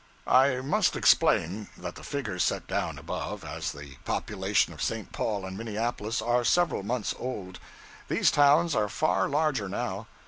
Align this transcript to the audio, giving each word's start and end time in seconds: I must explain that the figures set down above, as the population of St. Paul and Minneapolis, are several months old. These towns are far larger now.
I 0.25 0.61
must 0.61 0.95
explain 0.95 1.67
that 1.77 1.93
the 1.93 2.01
figures 2.03 2.43
set 2.43 2.65
down 2.65 2.97
above, 2.97 3.43
as 3.45 3.71
the 3.71 3.97
population 4.03 4.73
of 4.73 4.81
St. 4.81 5.11
Paul 5.11 5.45
and 5.45 5.55
Minneapolis, 5.55 6.23
are 6.23 6.43
several 6.43 6.81
months 6.81 7.13
old. 7.19 7.59
These 8.07 8.31
towns 8.31 8.73
are 8.73 8.89
far 8.89 9.29
larger 9.29 9.69
now. 9.69 10.07